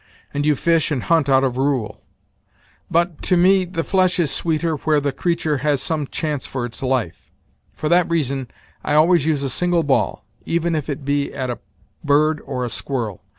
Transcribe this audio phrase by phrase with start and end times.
[0.33, 2.01] And you fish and hunt out of rule;
[2.89, 6.81] but, to me, the flesh is sweeter where the creatur' has some chance for its
[6.81, 7.29] life;
[7.75, 8.47] for that reason,
[8.83, 11.59] I always use a single ball, even if it be at a
[12.03, 13.21] bird or a squirrel.